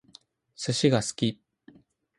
[0.55, 1.39] 寿司が好き